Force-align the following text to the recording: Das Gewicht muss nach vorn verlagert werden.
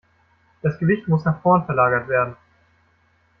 Das 0.63 0.79
Gewicht 0.79 1.07
muss 1.07 1.25
nach 1.25 1.39
vorn 1.43 1.63
verlagert 1.63 2.07
werden. 2.07 2.35